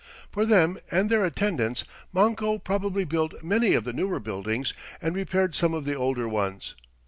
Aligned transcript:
For 0.31 0.47
them 0.47 0.79
and 0.89 1.11
their 1.11 1.23
attendants 1.23 1.83
Manco 2.11 2.57
probably 2.57 3.03
built 3.05 3.43
many 3.43 3.75
of 3.75 3.83
the 3.83 3.93
newer 3.93 4.19
buildings 4.19 4.73
and 4.99 5.15
repaired 5.15 5.53
some 5.53 5.75
of 5.75 5.85
the 5.85 5.93
older 5.93 6.27
ones. 6.27 6.73